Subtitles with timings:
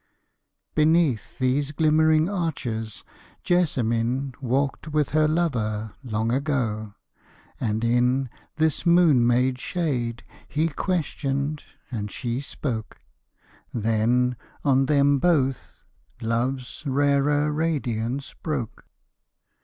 [0.73, 3.03] Beneath these glimmering arches
[3.43, 6.95] Jessamine Walked with her lover long ago,
[7.59, 12.97] and in This moon made shade he questioned; and she spoke:
[13.71, 15.83] Then on them both
[16.19, 18.87] love's rarer radiance broke.